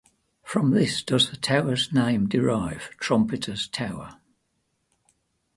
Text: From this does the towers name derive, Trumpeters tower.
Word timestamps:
From 0.41 0.71
this 0.71 1.03
does 1.03 1.29
the 1.29 1.37
towers 1.37 1.93
name 1.93 2.27
derive, 2.27 2.89
Trumpeters 2.99 3.67
tower. 3.67 4.17